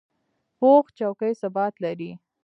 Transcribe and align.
پوخ 0.57 0.85
چوکۍ 0.97 1.31
ثبات 1.41 1.73
لري 1.83 2.11